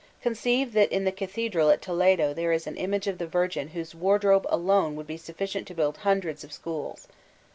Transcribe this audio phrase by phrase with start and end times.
[0.23, 3.93] Conceive that in the Cathedral at Toledo there is an image of the Virgin whose
[3.93, 7.07] wardrobe alone would be sufficient to build hundreds of schools.